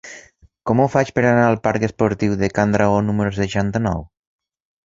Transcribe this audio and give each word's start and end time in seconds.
Com 0.69 0.79
ho 0.81 0.87
faig 0.93 1.11
per 1.17 1.23
anar 1.31 1.43
al 1.49 1.59
parc 1.67 1.85
Esportiu 1.89 2.35
de 2.39 2.51
Can 2.57 2.75
Dragó 2.77 2.99
número 3.11 3.37
seixanta-nou? 3.39 4.03